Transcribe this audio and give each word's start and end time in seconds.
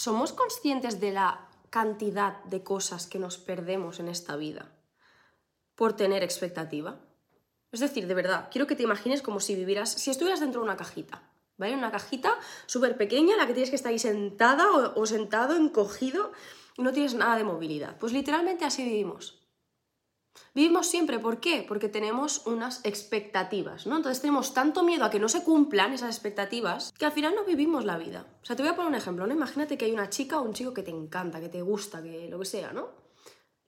¿somos 0.00 0.32
conscientes 0.32 0.98
de 0.98 1.12
la 1.12 1.46
cantidad 1.68 2.42
de 2.44 2.62
cosas 2.62 3.06
que 3.06 3.18
nos 3.18 3.36
perdemos 3.36 4.00
en 4.00 4.08
esta 4.08 4.34
vida 4.34 4.72
por 5.74 5.92
tener 5.92 6.22
expectativa? 6.22 7.00
Es 7.70 7.80
decir, 7.80 8.06
de 8.06 8.14
verdad, 8.14 8.48
quiero 8.50 8.66
que 8.66 8.76
te 8.76 8.82
imagines 8.82 9.20
como 9.20 9.40
si 9.40 9.54
vivieras, 9.54 9.90
si 9.90 10.10
estuvieras 10.10 10.40
dentro 10.40 10.62
de 10.62 10.64
una 10.64 10.78
cajita, 10.78 11.22
¿vale? 11.58 11.74
Una 11.74 11.90
cajita 11.90 12.38
súper 12.64 12.96
pequeña, 12.96 13.36
la 13.36 13.46
que 13.46 13.52
tienes 13.52 13.68
que 13.68 13.76
estar 13.76 13.92
ahí 13.92 13.98
sentada 13.98 14.70
o, 14.70 14.98
o 14.98 15.04
sentado, 15.04 15.54
encogido, 15.54 16.32
y 16.78 16.82
no 16.82 16.94
tienes 16.94 17.12
nada 17.12 17.36
de 17.36 17.44
movilidad. 17.44 17.98
Pues 17.98 18.14
literalmente 18.14 18.64
así 18.64 18.82
vivimos. 18.82 19.39
Vivimos 20.54 20.86
siempre, 20.86 21.18
¿por 21.18 21.40
qué? 21.40 21.64
Porque 21.66 21.88
tenemos 21.88 22.46
unas 22.46 22.84
expectativas, 22.84 23.86
¿no? 23.86 23.96
Entonces 23.96 24.20
tenemos 24.20 24.52
tanto 24.52 24.82
miedo 24.82 25.04
a 25.04 25.10
que 25.10 25.20
no 25.20 25.28
se 25.28 25.44
cumplan 25.44 25.92
esas 25.92 26.14
expectativas 26.14 26.92
que 26.92 27.04
al 27.04 27.12
final 27.12 27.34
no 27.34 27.44
vivimos 27.44 27.84
la 27.84 27.98
vida. 27.98 28.26
O 28.42 28.44
sea, 28.44 28.56
te 28.56 28.62
voy 28.62 28.70
a 28.72 28.76
poner 28.76 28.88
un 28.88 28.96
ejemplo, 28.96 29.26
¿no? 29.26 29.32
Imagínate 29.32 29.78
que 29.78 29.84
hay 29.84 29.92
una 29.92 30.10
chica 30.10 30.40
o 30.40 30.42
un 30.42 30.52
chico 30.52 30.74
que 30.74 30.82
te 30.82 30.90
encanta, 30.90 31.40
que 31.40 31.48
te 31.48 31.62
gusta, 31.62 32.02
que 32.02 32.28
lo 32.28 32.38
que 32.38 32.46
sea, 32.46 32.72
¿no? 32.72 32.88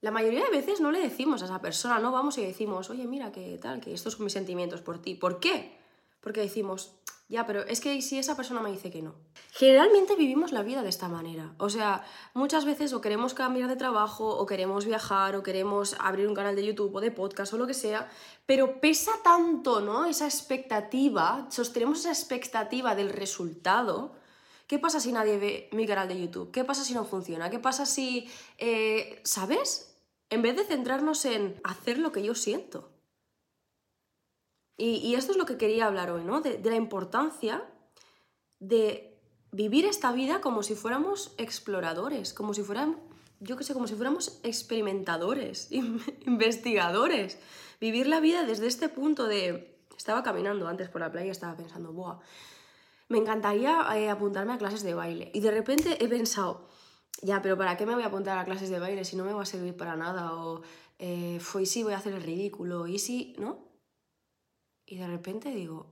La 0.00 0.10
mayoría 0.10 0.44
de 0.44 0.50
veces 0.50 0.80
no 0.80 0.90
le 0.90 1.00
decimos 1.00 1.42
a 1.42 1.44
esa 1.44 1.60
persona, 1.60 2.00
no 2.00 2.10
vamos 2.10 2.36
y 2.38 2.44
decimos, 2.44 2.90
oye, 2.90 3.06
mira, 3.06 3.30
que 3.30 3.58
tal, 3.58 3.80
que 3.80 3.94
estos 3.94 4.14
son 4.14 4.24
mis 4.24 4.32
sentimientos 4.32 4.80
por 4.82 5.00
ti. 5.00 5.14
¿Por 5.14 5.38
qué? 5.38 5.78
Porque 6.20 6.40
decimos, 6.40 6.96
ya, 7.28 7.46
pero 7.46 7.62
es 7.62 7.80
que 7.80 8.02
si 8.02 8.18
esa 8.18 8.36
persona 8.36 8.60
me 8.60 8.70
dice 8.70 8.90
que 8.90 9.00
no. 9.00 9.14
Generalmente 9.52 10.16
vivimos 10.16 10.52
la 10.52 10.62
vida 10.62 10.82
de 10.82 10.90
esta 10.90 11.08
manera. 11.08 11.54
O 11.58 11.70
sea, 11.70 12.04
muchas 12.34 12.64
veces 12.64 12.92
o 12.92 13.00
queremos 13.00 13.32
cambiar 13.32 13.68
de 13.68 13.76
trabajo, 13.76 14.28
o 14.28 14.44
queremos 14.44 14.84
viajar, 14.84 15.34
o 15.36 15.42
queremos 15.42 15.96
abrir 15.98 16.28
un 16.28 16.34
canal 16.34 16.56
de 16.56 16.66
YouTube 16.66 16.94
o 16.94 17.00
de 17.00 17.10
podcast 17.10 17.54
o 17.54 17.58
lo 17.58 17.66
que 17.66 17.74
sea, 17.74 18.10
pero 18.44 18.80
pesa 18.80 19.12
tanto, 19.24 19.80
¿no? 19.80 20.04
Esa 20.04 20.26
expectativa, 20.26 21.46
sostenemos 21.50 22.00
esa 22.00 22.10
expectativa 22.10 22.94
del 22.94 23.08
resultado. 23.08 24.14
¿Qué 24.66 24.78
pasa 24.78 25.00
si 25.00 25.12
nadie 25.12 25.38
ve 25.38 25.68
mi 25.72 25.86
canal 25.86 26.08
de 26.08 26.20
YouTube? 26.20 26.50
¿Qué 26.50 26.64
pasa 26.64 26.84
si 26.84 26.92
no 26.92 27.04
funciona? 27.04 27.48
¿Qué 27.48 27.58
pasa 27.58 27.86
si... 27.86 28.28
Eh, 28.58 29.20
¿Sabes? 29.24 29.96
En 30.28 30.42
vez 30.42 30.56
de 30.56 30.64
centrarnos 30.64 31.24
en 31.24 31.60
hacer 31.64 31.98
lo 31.98 32.12
que 32.12 32.22
yo 32.22 32.34
siento. 32.34 32.91
Y, 34.76 35.14
esto 35.14 35.32
es 35.32 35.38
lo 35.38 35.46
que 35.46 35.56
quería 35.56 35.86
hablar 35.86 36.10
hoy, 36.10 36.24
¿no? 36.24 36.40
De, 36.40 36.60
la 36.64 36.76
importancia 36.76 37.62
de 38.58 39.18
vivir 39.52 39.84
esta 39.84 40.12
vida 40.12 40.40
como 40.40 40.62
si 40.62 40.74
fuéramos 40.74 41.34
exploradores, 41.36 42.32
como 42.32 42.54
si 42.54 42.62
fuéramos, 42.62 42.96
yo 43.40 43.56
qué 43.56 43.64
sé, 43.64 43.74
como 43.74 43.86
si 43.86 43.94
fuéramos 43.94 44.40
experimentadores, 44.42 45.68
investigadores. 46.26 47.38
Vivir 47.80 48.06
la 48.06 48.20
vida 48.20 48.44
desde 48.44 48.66
este 48.66 48.88
punto 48.88 49.26
de... 49.26 49.76
Estaba 49.96 50.22
caminando 50.22 50.66
antes 50.66 50.88
por 50.88 51.00
la 51.00 51.12
playa 51.12 51.28
y 51.28 51.30
estaba 51.30 51.56
pensando, 51.56 51.92
¡buah! 51.92 52.18
Me 53.08 53.18
encantaría 53.18 53.86
eh, 53.94 54.08
apuntarme 54.08 54.54
a 54.54 54.58
clases 54.58 54.82
de 54.82 54.94
baile. 54.94 55.30
Y 55.34 55.40
de 55.40 55.50
repente 55.50 56.02
he 56.02 56.08
pensado, 56.08 56.66
ya, 57.20 57.42
pero 57.42 57.56
¿para 57.56 57.76
qué 57.76 57.86
me 57.86 57.94
voy 57.94 58.02
a 58.02 58.06
apuntar 58.06 58.38
a 58.38 58.44
clases 58.44 58.70
de 58.70 58.78
baile 58.78 59.04
si 59.04 59.16
no 59.16 59.24
me 59.24 59.32
va 59.32 59.42
a 59.42 59.46
servir 59.46 59.76
para 59.76 59.96
nada? 59.96 60.32
O, 60.34 60.62
eh, 60.98 61.38
¿y 61.60 61.66
si 61.66 61.82
voy 61.82 61.92
a 61.92 61.98
hacer 61.98 62.14
el 62.14 62.22
ridículo? 62.22 62.86
¿Y 62.86 62.98
si, 62.98 63.36
no? 63.38 63.71
Y 64.86 64.96
de 64.96 65.06
repente 65.06 65.50
digo, 65.50 65.86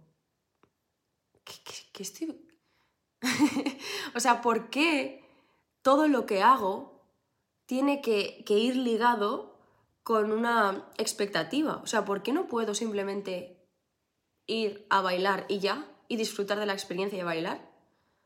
¿qué, 1.44 2.02
estoy...? 2.02 2.46
o 4.14 4.20
sea, 4.20 4.40
¿por 4.40 4.70
qué 4.70 5.24
todo 5.82 6.08
lo 6.08 6.26
que 6.26 6.42
hago 6.42 7.02
tiene 7.66 8.00
que, 8.00 8.42
que 8.46 8.58
ir 8.58 8.76
ligado 8.76 9.58
con 10.02 10.32
una 10.32 10.90
expectativa? 10.96 11.80
O 11.82 11.86
sea, 11.86 12.04
¿por 12.04 12.22
qué 12.22 12.32
no 12.32 12.48
puedo 12.48 12.74
simplemente 12.74 13.60
ir 14.46 14.86
a 14.90 15.00
bailar 15.00 15.46
y 15.48 15.60
ya? 15.60 15.86
Y 16.08 16.16
disfrutar 16.16 16.58
de 16.58 16.66
la 16.66 16.72
experiencia 16.72 17.18
de 17.18 17.24
bailar? 17.24 17.70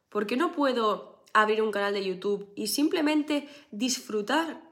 ¿Por 0.09 0.27
qué 0.27 0.37
no 0.37 0.53
puedo 0.53 1.25
abrir 1.33 1.61
un 1.61 1.73
canal 1.73 1.93
de 1.93 2.05
YouTube 2.05 2.53
y 2.55 2.69
simplemente 2.69 3.49
disfrutar 3.71 4.63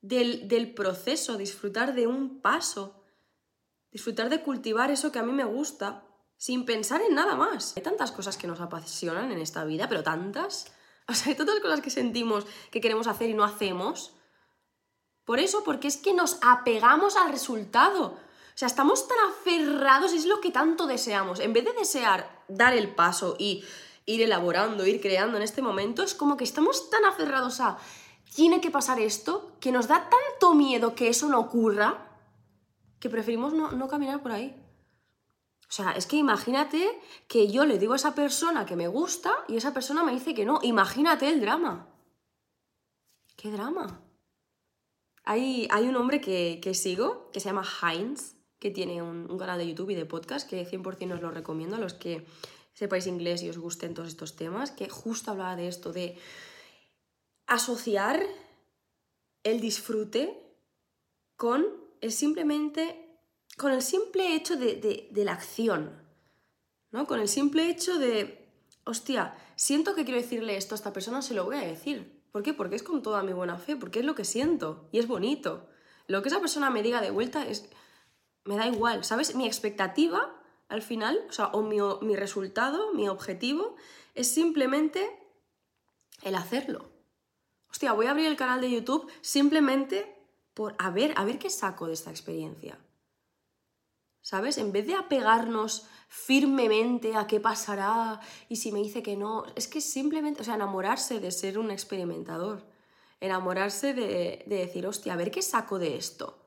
del, 0.00 0.48
del 0.48 0.72
proceso, 0.72 1.36
disfrutar 1.36 1.94
de 1.94 2.06
un 2.06 2.40
paso? 2.40 3.01
Disfrutar 3.92 4.30
de 4.30 4.42
cultivar 4.42 4.90
eso 4.90 5.12
que 5.12 5.18
a 5.18 5.22
mí 5.22 5.32
me 5.32 5.44
gusta 5.44 6.04
sin 6.36 6.64
pensar 6.64 7.02
en 7.02 7.14
nada 7.14 7.36
más. 7.36 7.76
Hay 7.76 7.82
tantas 7.82 8.10
cosas 8.10 8.36
que 8.36 8.48
nos 8.48 8.60
apasionan 8.60 9.30
en 9.30 9.38
esta 9.38 9.64
vida, 9.64 9.88
pero 9.88 10.02
tantas. 10.02 10.66
O 11.08 11.14
sea, 11.14 11.30
hay 11.30 11.34
tantas 11.34 11.58
cosas 11.58 11.80
que 11.80 11.90
sentimos 11.90 12.46
que 12.70 12.80
queremos 12.80 13.08
hacer 13.08 13.28
y 13.28 13.34
no 13.34 13.42
hacemos. 13.42 14.14
Por 15.24 15.40
eso, 15.40 15.64
porque 15.64 15.88
es 15.88 15.96
que 15.96 16.14
nos 16.14 16.38
apegamos 16.42 17.16
al 17.16 17.32
resultado. 17.32 18.04
O 18.04 18.54
sea, 18.54 18.66
estamos 18.66 19.08
tan 19.08 19.18
aferrados, 19.28 20.12
es 20.12 20.26
lo 20.26 20.40
que 20.40 20.52
tanto 20.52 20.86
deseamos. 20.86 21.40
En 21.40 21.52
vez 21.52 21.64
de 21.64 21.72
desear 21.72 22.44
dar 22.46 22.72
el 22.72 22.94
paso 22.94 23.34
y 23.36 23.64
ir 24.06 24.22
elaborando, 24.22 24.86
ir 24.86 25.00
creando 25.00 25.36
en 25.36 25.42
este 25.42 25.60
momento, 25.60 26.04
es 26.04 26.14
como 26.14 26.36
que 26.36 26.44
estamos 26.44 26.88
tan 26.88 27.04
aferrados 27.04 27.60
a 27.60 27.78
tiene 28.32 28.60
que 28.60 28.70
pasar 28.70 29.00
esto, 29.00 29.56
que 29.60 29.72
nos 29.72 29.88
da 29.88 30.08
tanto 30.08 30.54
miedo 30.54 30.94
que 30.94 31.08
eso 31.08 31.28
no 31.28 31.40
ocurra, 31.40 32.11
que 33.02 33.10
preferimos 33.10 33.52
no, 33.52 33.88
caminar 33.88 34.22
por 34.22 34.30
ahí. 34.30 34.54
O 35.68 35.72
sea, 35.72 35.90
es 35.90 36.06
que 36.06 36.16
imagínate 36.16 37.00
que 37.26 37.48
yo 37.48 37.66
le 37.66 37.76
digo 37.76 37.94
a 37.94 37.96
esa 37.96 38.14
persona 38.14 38.64
que 38.64 38.76
me 38.76 38.86
gusta 38.86 39.44
y 39.48 39.56
esa 39.56 39.74
persona 39.74 40.04
me 40.04 40.12
dice 40.12 40.34
que 40.34 40.44
no. 40.44 40.60
Imagínate 40.62 41.28
el 41.28 41.40
drama. 41.40 41.88
¿Qué 43.34 43.50
drama? 43.50 44.00
Hay, 45.24 45.66
hay 45.72 45.88
un 45.88 45.96
hombre 45.96 46.20
que, 46.20 46.74
sigo 46.74 47.28
que 47.32 47.40
se 47.40 47.48
llama 47.48 47.64
Heinz, 47.64 48.36
que 48.60 48.70
tiene 48.70 49.02
un, 49.02 49.28
un, 49.28 49.36
canal 49.36 49.58
de 49.58 49.66
YouTube 49.66 49.90
y 49.90 49.96
de 49.96 50.06
podcast 50.06 50.48
que 50.48 50.64
100% 50.64 51.14
os 51.14 51.22
lo 51.22 51.32
recomiendo 51.32 51.74
a 51.74 51.80
los 51.80 51.94
que 51.94 52.24
sepáis 52.72 53.08
inglés 53.08 53.42
y 53.42 53.50
os 53.50 53.58
gusten 53.58 53.94
todos 53.94 54.10
estos 54.10 54.36
temas, 54.36 54.70
que 54.70 54.88
justo 54.88 55.32
hablaba 55.32 55.56
de 55.56 55.66
esto, 55.66 55.92
de 55.92 56.16
asociar 57.48 58.22
el 59.42 59.60
disfrute 59.60 60.40
con 61.34 61.81
es 62.02 62.16
simplemente 62.16 63.08
con 63.56 63.72
el 63.72 63.80
simple 63.80 64.34
hecho 64.34 64.56
de, 64.56 65.08
la 65.14 65.32
acción, 65.32 66.02
¿no? 66.90 67.06
Con 67.06 67.20
el 67.20 67.28
simple 67.28 67.70
hecho 67.70 67.98
de, 67.98 68.52
hostia, 68.84 69.34
siento 69.56 69.94
que 69.94 70.04
quiero 70.04 70.20
decirle 70.20 70.56
esto 70.56 70.74
a 70.74 70.76
esta 70.76 70.92
persona, 70.92 71.22
se 71.22 71.32
lo 71.32 71.44
voy 71.44 71.56
a 71.56 71.60
decir. 71.60 72.20
¿Por 72.32 72.42
qué? 72.42 72.52
Porque 72.52 72.76
es 72.76 72.82
con 72.82 73.02
toda 73.02 73.22
mi 73.22 73.32
buena 73.32 73.56
fe, 73.56 73.76
porque 73.76 74.00
es 74.00 74.04
lo 74.04 74.14
que 74.14 74.24
siento 74.24 74.88
y 74.90 74.98
es 74.98 75.06
bonito. 75.06 75.68
Lo 76.08 76.22
que 76.22 76.28
esa 76.28 76.40
persona 76.40 76.70
me 76.70 76.82
diga 76.82 77.00
de 77.00 77.10
vuelta 77.10 77.46
es, 77.46 77.68
me 78.44 78.56
da 78.56 78.66
igual, 78.66 79.04
¿sabes? 79.04 79.34
Mi 79.34 79.46
expectativa 79.46 80.40
al 80.68 80.82
final, 80.82 81.24
o 81.28 81.32
sea, 81.32 81.46
o 81.48 81.62
mi, 81.62 81.76
mi 82.00 82.16
resultado, 82.16 82.92
mi 82.94 83.08
objetivo, 83.08 83.76
es 84.14 84.28
simplemente 84.28 85.08
el 86.22 86.34
hacerlo. 86.34 86.90
Hostia, 87.70 87.92
voy 87.92 88.06
a 88.06 88.10
abrir 88.10 88.26
el 88.26 88.36
canal 88.36 88.60
de 88.60 88.70
YouTube 88.70 89.10
simplemente 89.20 90.21
por 90.54 90.74
a 90.78 90.90
ver, 90.90 91.12
a 91.16 91.24
ver 91.24 91.38
qué 91.38 91.50
saco 91.50 91.86
de 91.86 91.94
esta 91.94 92.10
experiencia. 92.10 92.78
¿Sabes? 94.20 94.58
En 94.58 94.70
vez 94.70 94.86
de 94.86 94.94
apegarnos 94.94 95.86
firmemente 96.08 97.16
a 97.16 97.26
qué 97.26 97.40
pasará 97.40 98.20
y 98.48 98.56
si 98.56 98.70
me 98.70 98.80
dice 98.80 99.02
que 99.02 99.16
no, 99.16 99.44
es 99.56 99.66
que 99.66 99.80
simplemente, 99.80 100.42
o 100.42 100.44
sea, 100.44 100.54
enamorarse 100.54 101.18
de 101.18 101.32
ser 101.32 101.58
un 101.58 101.70
experimentador, 101.70 102.64
enamorarse 103.20 103.94
de, 103.94 104.44
de 104.46 104.56
decir, 104.56 104.86
hostia, 104.86 105.14
a 105.14 105.16
ver 105.16 105.30
qué 105.30 105.42
saco 105.42 105.78
de 105.78 105.96
esto, 105.96 106.38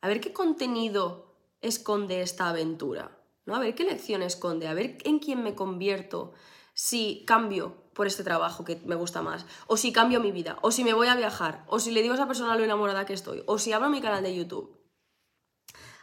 a 0.00 0.08
ver 0.08 0.20
qué 0.20 0.32
contenido 0.32 1.34
esconde 1.62 2.20
esta 2.20 2.48
aventura, 2.48 3.18
¿no? 3.44 3.56
A 3.56 3.58
ver 3.58 3.74
qué 3.74 3.84
lección 3.84 4.22
esconde, 4.22 4.68
a 4.68 4.74
ver 4.74 4.98
en 5.04 5.18
quién 5.18 5.42
me 5.42 5.54
convierto 5.54 6.32
si 6.76 7.24
cambio 7.26 7.74
por 7.94 8.06
este 8.06 8.22
trabajo 8.22 8.62
que 8.62 8.76
me 8.84 8.94
gusta 8.94 9.22
más, 9.22 9.46
o 9.66 9.78
si 9.78 9.92
cambio 9.92 10.20
mi 10.20 10.30
vida, 10.30 10.58
o 10.60 10.70
si 10.70 10.84
me 10.84 10.92
voy 10.92 11.08
a 11.08 11.16
viajar, 11.16 11.64
o 11.68 11.80
si 11.80 11.90
le 11.90 12.02
digo 12.02 12.12
a 12.12 12.16
esa 12.16 12.26
persona 12.26 12.54
lo 12.54 12.64
enamorada 12.64 13.06
que 13.06 13.14
estoy, 13.14 13.42
o 13.46 13.58
si 13.58 13.72
abro 13.72 13.88
mi 13.88 14.02
canal 14.02 14.22
de 14.22 14.36
YouTube. 14.36 14.78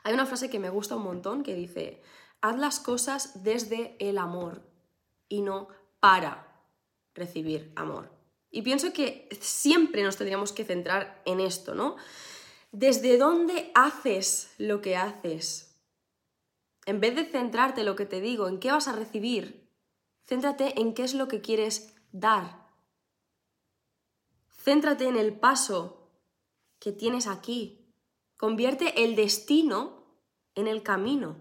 Hay 0.02 0.16
una 0.16 0.26
frase 0.26 0.50
que 0.50 0.60
me 0.60 0.72
gusta 0.72 0.96
un 0.96 1.04
montón 1.04 1.44
que 1.44 1.54
dice, 1.54 2.02
haz 2.42 2.58
las 2.58 2.80
cosas 2.80 3.44
desde 3.44 3.96
el 4.00 4.18
amor 4.18 4.64
y 5.30 5.44
no 5.44 5.68
para 6.00 6.66
recibir 7.14 7.72
amor. 7.76 8.10
Y 8.50 8.64
pienso 8.64 8.94
que 8.94 9.30
siempre 9.40 10.02
nos 10.02 10.18
tendríamos 10.18 10.54
que 10.54 10.66
centrar 10.66 11.22
en 11.26 11.40
esto, 11.40 11.76
¿no? 11.76 11.98
¿Desde 12.72 13.20
dónde 13.20 13.72
haces 13.76 14.52
lo 14.58 14.82
que 14.82 14.98
haces? 14.98 15.80
En 16.88 17.00
vez 17.00 17.16
de 17.16 17.26
centrarte 17.26 17.82
en 17.82 17.86
lo 17.86 17.96
que 17.96 18.08
te 18.08 18.22
digo, 18.22 18.48
en 18.48 18.60
qué 18.60 18.72
vas 18.72 18.88
a 18.88 18.96
recibir, 18.96 19.63
Céntrate 20.26 20.80
en 20.80 20.94
qué 20.94 21.04
es 21.04 21.14
lo 21.14 21.28
que 21.28 21.42
quieres 21.42 21.96
dar. 22.12 22.68
Céntrate 24.50 25.08
en 25.08 25.18
el 25.18 25.38
paso 25.38 26.12
que 26.80 26.92
tienes 26.92 27.28
aquí. 27.28 27.94
Convierte 28.38 29.04
el 29.04 29.16
destino 29.16 30.04
en 30.56 30.68
el 30.68 30.84
camino. 30.84 31.38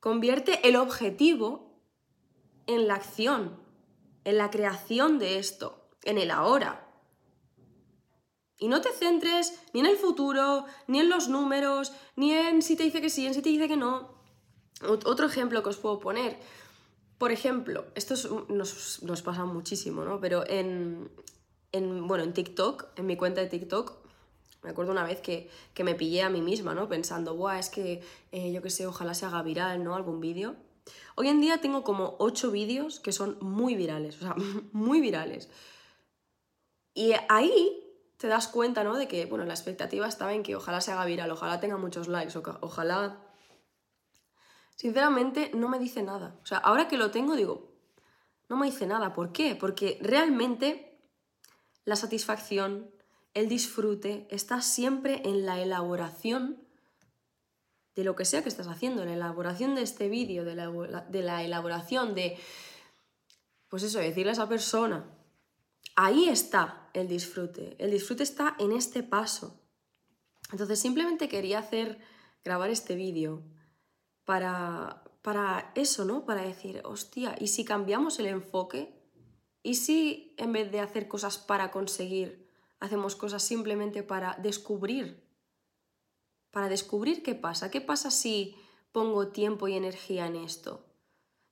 Convierte 0.00 0.66
el 0.68 0.76
objetivo 0.76 1.80
en 2.66 2.88
la 2.88 2.94
acción, 2.94 3.60
en 4.24 4.38
la 4.38 4.50
creación 4.50 5.18
de 5.18 5.38
esto, 5.38 5.90
en 6.02 6.18
el 6.18 6.30
ahora. 6.30 6.88
Y 8.56 8.68
no 8.68 8.80
te 8.80 8.92
centres 8.92 9.60
ni 9.72 9.80
en 9.80 9.86
el 9.86 9.96
futuro, 9.96 10.66
ni 10.86 11.00
en 11.00 11.08
los 11.08 11.28
números, 11.28 11.92
ni 12.16 12.32
en 12.32 12.62
si 12.62 12.76
te 12.76 12.84
dice 12.84 13.00
que 13.00 13.10
sí, 13.10 13.26
en 13.26 13.34
si 13.34 13.42
te 13.42 13.48
dice 13.48 13.68
que 13.68 13.76
no. 13.76 14.14
Otro 14.82 15.26
ejemplo 15.26 15.62
que 15.62 15.68
os 15.68 15.76
puedo 15.76 16.00
poner 16.00 16.38
por 17.22 17.30
ejemplo, 17.30 17.84
esto 17.94 18.16
nos, 18.48 19.00
nos, 19.04 19.22
pasa 19.22 19.44
muchísimo, 19.44 20.04
¿no? 20.04 20.18
Pero 20.18 20.44
en, 20.44 21.08
en, 21.70 22.08
bueno, 22.08 22.24
en 22.24 22.32
TikTok, 22.32 22.86
en 22.96 23.06
mi 23.06 23.16
cuenta 23.16 23.40
de 23.40 23.46
TikTok, 23.46 23.92
me 24.64 24.70
acuerdo 24.70 24.90
una 24.90 25.04
vez 25.04 25.20
que, 25.20 25.48
me 25.84 25.94
pillé 25.94 26.22
a 26.22 26.30
mí 26.30 26.42
misma, 26.42 26.74
¿no? 26.74 26.88
Pensando, 26.88 27.36
Buah, 27.36 27.60
es 27.60 27.70
que 27.70 28.02
eh, 28.32 28.50
yo 28.50 28.60
qué 28.60 28.70
sé, 28.70 28.88
ojalá 28.88 29.14
se 29.14 29.24
haga 29.24 29.40
viral, 29.44 29.84
¿no? 29.84 29.94
Algún 29.94 30.20
vídeo. 30.20 30.56
Hoy 31.14 31.28
en 31.28 31.40
día 31.40 31.60
tengo 31.60 31.84
como 31.84 32.16
ocho 32.18 32.50
vídeos 32.50 32.98
que 32.98 33.12
son 33.12 33.38
muy 33.40 33.76
virales, 33.76 34.16
o 34.16 34.22
sea, 34.22 34.34
muy 34.72 35.00
virales. 35.00 35.48
Y 36.92 37.12
ahí 37.28 37.84
te 38.16 38.26
das 38.26 38.48
cuenta, 38.48 38.82
¿no? 38.82 38.96
De 38.96 39.06
que, 39.06 39.26
bueno, 39.26 39.44
la 39.44 39.54
expectativa 39.54 40.08
estaba 40.08 40.34
en 40.34 40.42
que 40.42 40.56
ojalá 40.56 40.80
se 40.80 40.90
haga 40.90 41.04
viral, 41.04 41.30
ojalá 41.30 41.60
tenga 41.60 41.76
muchos 41.76 42.08
likes, 42.08 42.36
ojalá... 42.62 43.16
Sinceramente, 44.76 45.50
no 45.54 45.68
me 45.68 45.78
dice 45.78 46.02
nada. 46.02 46.38
O 46.42 46.46
sea, 46.46 46.58
ahora 46.58 46.88
que 46.88 46.96
lo 46.96 47.10
tengo, 47.10 47.36
digo, 47.36 47.72
no 48.48 48.56
me 48.56 48.66
dice 48.66 48.86
nada. 48.86 49.12
¿Por 49.12 49.32
qué? 49.32 49.54
Porque 49.54 49.98
realmente 50.02 50.98
la 51.84 51.96
satisfacción, 51.96 52.90
el 53.34 53.48
disfrute 53.48 54.26
está 54.30 54.60
siempre 54.60 55.22
en 55.24 55.46
la 55.46 55.60
elaboración 55.60 56.62
de 57.94 58.04
lo 58.04 58.16
que 58.16 58.24
sea 58.24 58.42
que 58.42 58.48
estás 58.48 58.68
haciendo, 58.68 59.02
en 59.02 59.08
la 59.08 59.14
elaboración 59.14 59.74
de 59.74 59.82
este 59.82 60.08
vídeo, 60.08 60.44
de 60.44 60.54
la, 60.54 60.70
de 61.08 61.22
la 61.22 61.42
elaboración 61.42 62.14
de, 62.14 62.38
pues 63.68 63.82
eso, 63.82 63.98
decirle 63.98 64.30
a 64.30 64.32
esa 64.32 64.48
persona, 64.48 65.04
ahí 65.96 66.28
está 66.28 66.88
el 66.94 67.08
disfrute, 67.08 67.76
el 67.78 67.90
disfrute 67.90 68.22
está 68.22 68.56
en 68.58 68.72
este 68.72 69.02
paso. 69.02 69.60
Entonces 70.50 70.78
simplemente 70.78 71.28
quería 71.28 71.58
hacer, 71.58 71.98
grabar 72.44 72.70
este 72.70 72.94
vídeo 72.94 73.42
para, 74.24 75.04
para 75.22 75.72
eso, 75.74 76.04
¿no? 76.04 76.24
Para 76.24 76.42
decir, 76.42 76.80
hostia, 76.84 77.36
¿y 77.38 77.48
si 77.48 77.64
cambiamos 77.64 78.18
el 78.18 78.26
enfoque? 78.26 78.94
¿Y 79.62 79.74
si 79.74 80.34
en 80.38 80.52
vez 80.52 80.70
de 80.72 80.80
hacer 80.80 81.08
cosas 81.08 81.38
para 81.38 81.70
conseguir, 81.70 82.42
hacemos 82.82 83.14
cosas 83.14 83.44
simplemente 83.44 84.02
para 84.02 84.36
descubrir. 84.42 85.22
Para 86.50 86.68
descubrir 86.68 87.22
qué 87.22 87.36
pasa. 87.36 87.70
¿Qué 87.70 87.80
pasa 87.80 88.10
si 88.10 88.56
pongo 88.90 89.28
tiempo 89.28 89.68
y 89.68 89.74
energía 89.74 90.26
en 90.26 90.34
esto? 90.34 90.84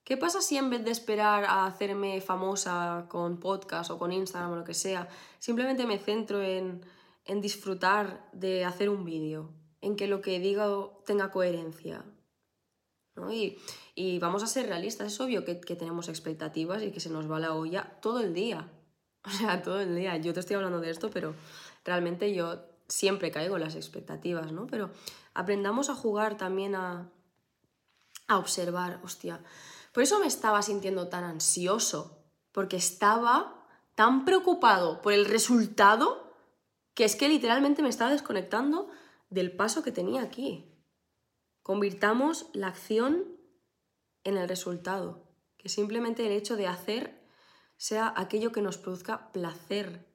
¿Qué 0.03 0.17
pasa 0.17 0.41
si 0.41 0.57
en 0.57 0.71
vez 0.71 0.85
de 0.85 0.91
esperar 0.91 1.45
a 1.45 1.67
hacerme 1.67 2.21
famosa 2.21 3.07
con 3.09 3.39
podcast 3.39 3.93
o 3.93 3.99
con 3.99 4.13
Instagram 4.13 4.51
o 4.51 4.57
lo 4.57 4.65
que 4.65 4.75
sea, 4.75 5.09
simplemente 5.39 5.87
me 5.87 6.01
centro 6.01 6.43
en, 6.43 6.85
en 7.25 7.41
disfrutar 7.41 8.29
de 8.33 8.65
hacer 8.65 8.91
un 8.91 9.05
vídeo, 9.05 9.53
en 9.81 9.95
que 9.95 10.09
lo 10.09 10.21
que 10.21 10.41
digo 10.41 11.01
tenga 11.07 11.31
coherencia? 11.31 12.05
¿No? 13.17 13.33
Y, 13.33 13.59
y, 13.95 14.19
vamos 14.19 14.43
a 14.43 14.47
ser 14.47 14.67
realistas, 14.67 15.13
es 15.13 15.21
obvio 15.21 15.45
que, 15.45 15.61
que 15.61 15.77
tenemos 15.77 16.09
expectativas 16.09 16.83
y 16.83 16.91
que 16.91 17.01
se 17.01 17.11
nos 17.11 17.31
va 17.31 17.41
la 17.41 17.55
olla 17.55 17.99
todo 18.01 18.21
el 18.21 18.35
día. 18.35 18.71
O 19.23 19.31
sea, 19.31 19.61
todo 19.61 19.81
el 19.83 19.95
día. 19.95 20.17
Yo 20.17 20.33
te 20.33 20.41
estoy 20.41 20.57
hablando 20.57 20.81
de 20.81 20.89
esto, 20.89 21.11
pero 21.11 21.35
realmente 21.85 22.33
yo 22.33 22.65
siempre 22.89 23.31
caigo 23.31 23.57
en 23.57 23.63
las 23.63 23.75
expectativas, 23.75 24.51
¿no? 24.51 24.67
Pero 24.67 24.91
aprendamos 25.35 25.91
a 25.91 25.95
jugar 25.95 26.39
también 26.39 26.75
a, 26.75 27.11
a 28.29 28.39
observar, 28.39 28.99
hostia. 29.05 29.43
Por 29.93 30.03
eso 30.03 30.19
me 30.21 30.27
estaba 30.27 30.63
sintiendo 30.63 31.09
tan 31.09 31.25
ansioso, 31.25 32.25
porque 32.53 32.77
estaba 32.77 33.67
tan 33.95 34.25
preocupado 34.25 35.03
por 35.03 35.13
el 35.13 35.27
resultado 35.27 36.33
que 36.95 37.05
es 37.05 37.17
que 37.17 37.29
literalmente 37.29 37.83
me 37.83 37.89
estaba 37.89 38.11
desconectando 38.11 38.89
del 39.31 39.53
paso 39.53 39.83
que 39.83 39.93
tenía 39.93 40.23
aquí. 40.23 40.70
Convirtamos 41.63 42.49
la 42.53 42.69
acción 42.69 43.37
en 44.25 44.37
el 44.37 44.49
resultado, 44.49 45.29
que 45.57 45.69
simplemente 45.69 46.27
el 46.27 46.33
hecho 46.33 46.57
de 46.57 46.67
hacer 46.67 47.21
sea 47.77 48.13
aquello 48.17 48.53
que 48.53 48.63
nos 48.63 48.79
produzca 48.79 49.33
placer. 49.33 50.07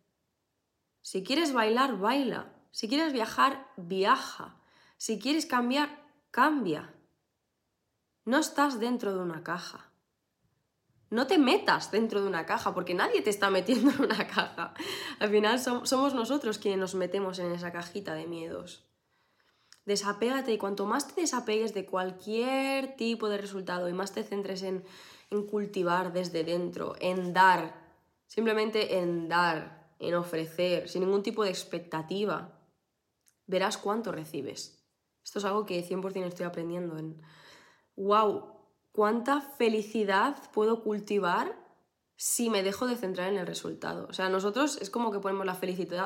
Si 1.02 1.24
quieres 1.24 1.54
bailar, 1.54 1.98
baila. 1.98 2.54
Si 2.72 2.88
quieres 2.88 3.14
viajar, 3.14 3.72
viaja. 3.78 4.60
Si 4.98 5.20
quieres 5.20 5.46
cambiar, 5.46 6.04
cambia. 6.32 6.94
No 8.26 8.40
estás 8.40 8.80
dentro 8.80 9.14
de 9.14 9.20
una 9.20 9.44
caja. 9.44 9.92
No 11.10 11.28
te 11.28 11.38
metas 11.38 11.92
dentro 11.92 12.22
de 12.22 12.28
una 12.28 12.46
caja, 12.46 12.74
porque 12.74 12.96
nadie 12.96 13.22
te 13.22 13.30
está 13.30 13.50
metiendo 13.50 13.92
en 13.92 14.02
una 14.02 14.28
caja. 14.28 14.74
Al 15.20 15.30
final 15.30 15.60
somos 15.60 16.14
nosotros 16.14 16.58
quienes 16.58 16.80
nos 16.80 16.96
metemos 16.96 17.40
en 17.40 17.52
esa 17.52 17.72
cajita 17.72 18.16
de 18.16 18.26
miedos. 18.26 18.86
Desapégate 19.86 20.52
y 20.52 20.58
cuanto 20.58 20.86
más 20.86 21.08
te 21.08 21.22
desapegues 21.22 21.74
de 21.74 21.86
cualquier 21.86 22.96
tipo 22.96 23.30
de 23.30 23.38
resultado 23.38 23.88
y 23.88 23.94
más 23.94 24.14
te 24.14 24.24
centres 24.24 24.64
en 24.64 24.84
en 25.32 25.48
cultivar 25.48 26.14
desde 26.14 26.44
dentro, 26.44 26.96
en 27.00 27.34
dar, 27.34 27.74
simplemente 28.28 29.00
en 29.00 29.28
dar, 29.28 29.94
en 30.00 30.16
ofrecer, 30.16 30.90
sin 30.90 31.02
ningún 31.02 31.24
tipo 31.24 31.44
de 31.44 31.50
expectativa, 31.50 32.60
verás 33.48 33.78
cuánto 33.78 34.12
recibes. 34.12 34.84
Esto 35.24 35.40
es 35.40 35.46
algo 35.46 35.66
que 35.66 35.88
100% 35.88 36.26
estoy 36.26 36.46
aprendiendo 36.46 36.98
en, 36.98 37.22
wow, 37.96 38.54
cuánta 38.92 39.42
felicidad 39.42 40.38
puedo 40.52 40.84
cultivar 40.84 41.64
si 42.18 42.50
me 42.50 42.64
dejo 42.64 42.88
de 42.88 42.96
centrar 42.96 43.32
en 43.32 43.40
el 43.40 43.48
resultado. 43.48 44.08
O 44.10 44.14
sea, 44.14 44.30
nosotros 44.30 44.78
es 44.82 44.90
como 44.90 45.12
que 45.12 45.20
ponemos 45.20 45.46
la 45.46 45.54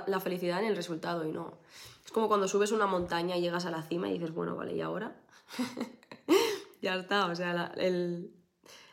la 0.07 0.19
felicidad 0.19 0.59
en 0.59 0.65
el 0.65 0.75
resultado 0.75 1.25
y 1.25 1.31
no. 1.31 1.59
Es 2.09 2.13
como 2.13 2.27
cuando 2.27 2.47
subes 2.47 2.71
una 2.71 2.87
montaña 2.87 3.37
y 3.37 3.41
llegas 3.41 3.67
a 3.67 3.69
la 3.69 3.83
cima 3.83 4.09
y 4.09 4.13
dices, 4.13 4.33
bueno, 4.33 4.55
vale, 4.55 4.75
¿y 4.75 4.81
ahora? 4.81 5.15
ya 6.81 6.95
está, 6.95 7.27
o 7.27 7.35
sea, 7.35 7.71
el, 7.77 8.33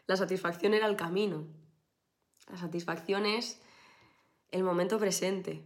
la 0.06 0.18
satisfacción 0.18 0.74
era 0.74 0.86
el 0.86 0.96
camino. 0.96 1.46
La 2.50 2.58
satisfacción 2.58 3.24
es 3.24 3.58
el 4.50 4.64
momento 4.64 4.98
presente. 4.98 5.64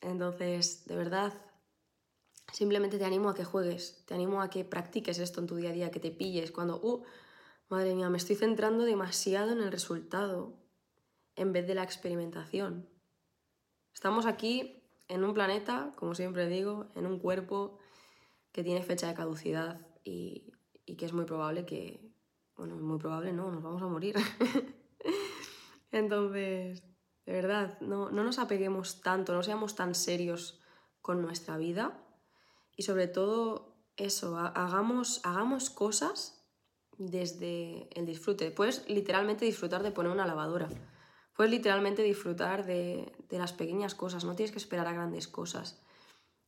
Entonces, 0.00 0.84
de 0.86 0.96
verdad, 0.96 1.34
simplemente 2.52 2.98
te 2.98 3.04
animo 3.04 3.28
a 3.28 3.36
que 3.36 3.44
juegues, 3.44 4.04
te 4.04 4.14
animo 4.14 4.42
a 4.42 4.50
que 4.50 4.64
practiques 4.64 5.20
esto 5.20 5.40
en 5.40 5.46
tu 5.46 5.54
día 5.54 5.70
a 5.70 5.74
día, 5.74 5.92
que 5.92 6.00
te 6.00 6.10
pilles 6.10 6.50
cuando, 6.50 6.80
uh, 6.82 7.04
madre 7.68 7.94
mía, 7.94 8.10
me 8.10 8.18
estoy 8.18 8.34
centrando 8.34 8.82
demasiado 8.82 9.52
en 9.52 9.62
el 9.62 9.70
resultado 9.70 10.58
en 11.36 11.52
vez 11.52 11.64
de 11.68 11.76
la 11.76 11.84
experimentación. 11.84 12.88
Estamos 13.94 14.26
aquí 14.26 14.83
en 15.08 15.24
un 15.24 15.34
planeta, 15.34 15.92
como 15.96 16.14
siempre 16.14 16.48
digo, 16.48 16.86
en 16.94 17.06
un 17.06 17.18
cuerpo 17.18 17.78
que 18.52 18.62
tiene 18.62 18.82
fecha 18.82 19.08
de 19.08 19.14
caducidad 19.14 19.86
y, 20.04 20.52
y 20.86 20.96
que 20.96 21.06
es 21.06 21.12
muy 21.12 21.24
probable 21.24 21.66
que, 21.66 22.12
bueno, 22.56 22.76
muy 22.76 22.98
probable, 22.98 23.32
no, 23.32 23.50
nos 23.50 23.62
vamos 23.62 23.82
a 23.82 23.86
morir. 23.86 24.16
Entonces, 25.90 26.82
de 27.26 27.32
verdad, 27.32 27.78
no, 27.80 28.10
no 28.10 28.24
nos 28.24 28.38
apeguemos 28.38 29.00
tanto, 29.00 29.32
no 29.32 29.42
seamos 29.42 29.74
tan 29.74 29.94
serios 29.94 30.60
con 31.00 31.22
nuestra 31.22 31.56
vida 31.56 32.00
y 32.76 32.82
sobre 32.82 33.06
todo 33.06 33.74
eso, 33.96 34.36
hagamos, 34.36 35.20
hagamos 35.24 35.70
cosas 35.70 36.44
desde 36.98 37.88
el 37.98 38.06
disfrute. 38.06 38.50
Puedes 38.50 38.88
literalmente 38.88 39.44
disfrutar 39.44 39.82
de 39.82 39.92
poner 39.92 40.12
una 40.12 40.26
lavadora. 40.26 40.68
Puedes 41.34 41.50
literalmente 41.50 42.02
disfrutar 42.02 42.64
de, 42.64 43.12
de, 43.28 43.38
las 43.38 43.52
pequeñas 43.52 43.94
cosas. 43.94 44.24
No 44.24 44.36
tienes 44.36 44.52
que 44.52 44.58
esperar 44.58 44.86
a 44.86 44.92
grandes 44.92 45.26
cosas 45.26 45.80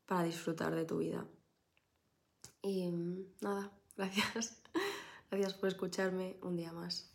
para 0.06 0.22
disfrutar 0.22 0.74
de 0.74 0.84
tu 0.84 0.98
vida. 0.98 1.26
Y 2.62 2.90
nada, 3.40 3.72
gracias. 3.96 4.62
Gracias 5.30 5.54
por 5.54 5.68
escucharme 5.68 6.36
un 6.42 6.56
día 6.56 6.72
más. 6.72 7.12